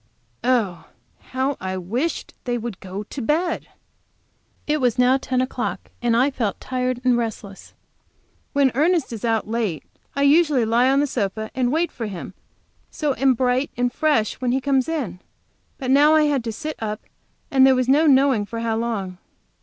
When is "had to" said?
16.23-16.51